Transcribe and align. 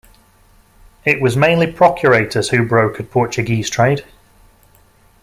It 1.05 1.21
was 1.21 1.37
mainly 1.37 1.71
procurators 1.71 2.49
who 2.49 2.67
brokered 2.67 3.11
Portuguese 3.11 3.69
trade. 3.69 4.03